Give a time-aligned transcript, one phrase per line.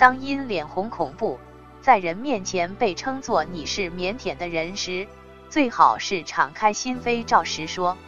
[0.00, 1.38] 当因脸红恐怖，
[1.82, 5.06] 在人面前被称作你是腼腆的人时，
[5.50, 7.98] 最好是敞开心扉，照实说。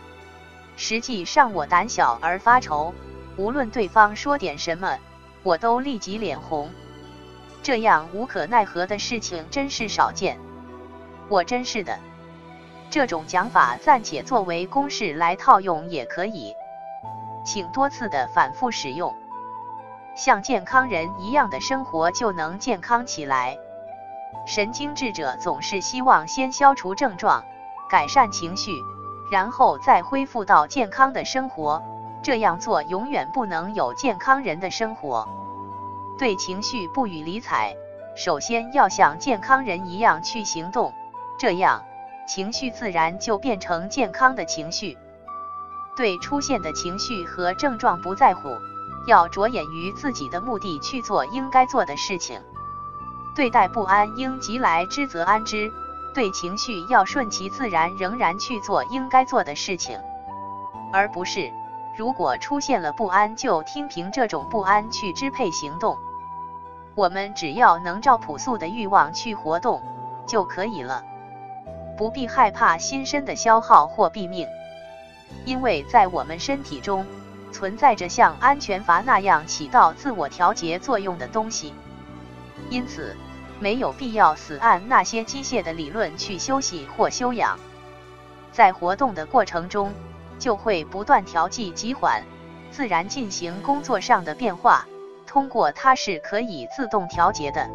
[0.75, 2.95] 实际上我胆小而发愁，
[3.37, 4.99] 无论对方说点什么，
[5.43, 6.71] 我都立即脸红。
[7.63, 10.39] 这样无可奈何的事情真是少见。
[11.29, 11.99] 我真是的。
[12.89, 16.55] 这种讲法暂且作为公式来套用也可以，
[17.45, 19.15] 请多次的反复使用。
[20.15, 23.57] 像健康人一样的生活就能健康起来。
[24.47, 27.45] 神经质者总是希望先消除症状，
[27.89, 28.73] 改善情绪。
[29.31, 31.83] 然后再恢复到健康的生活，
[32.23, 35.27] 这样做永远不能有健康人的生活。
[36.19, 37.75] 对情绪不予理睬，
[38.15, 40.93] 首先要像健康人一样去行动，
[41.39, 41.83] 这样
[42.27, 44.99] 情绪自然就变成健康的情绪。
[45.97, 48.51] 对出现的情绪和症状不在乎，
[49.07, 52.41] 要着眼于自己的目的去做应该做的事情。
[53.35, 55.73] 对待不安，应即来之则安之。
[56.15, 59.99] 对情绪要顺其自然，仍然去做应该做的事情，
[60.93, 61.51] 而不是
[61.97, 65.97] 如果出现了不安，就听凭这种不安去支配行动。
[66.95, 69.83] 我们只要能照朴素的欲望去活动
[70.27, 71.03] 就可以了，
[71.97, 74.47] 不必害怕心身的消耗或毙命，
[75.47, 77.07] 因为在我们身体中
[77.63, 81.73] 存在着像安全阀那样起到自我调节作用的东西，
[82.71, 83.15] 因此。
[83.61, 87.57] 没有必要死按那些机械的理论去休息或修养，
[88.51, 89.93] 在活动的过程中
[90.41, 92.25] 就会不断调剂急缓，
[92.73, 94.85] 自然进行工作上的变化。
[95.25, 97.71] 通过它是可以自动调节的。